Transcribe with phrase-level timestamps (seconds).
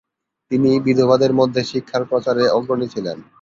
[0.51, 3.17] তিনি বিধবাদের মধ্যে শিক্ষার প্রচারে অগ্রণী ছিলেন।